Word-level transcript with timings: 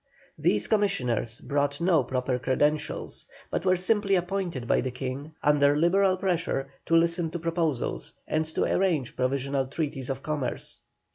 These 0.35 0.65
commissioners 0.65 1.39
brought 1.41 1.79
no 1.79 2.03
proper 2.03 2.39
credentials, 2.39 3.27
but 3.51 3.67
were 3.67 3.77
simply 3.77 4.15
appointed 4.15 4.67
by 4.67 4.81
the 4.81 4.89
King, 4.89 5.35
under 5.43 5.77
Liberal 5.77 6.17
pressure, 6.17 6.71
to 6.87 6.95
listen 6.95 7.29
to 7.29 7.37
proposals, 7.37 8.15
and 8.27 8.43
to 8.55 8.63
arrange 8.63 9.15
provisional 9.15 9.67
treaties 9.67 10.09
of 10.09 10.23
commerce. 10.23 10.79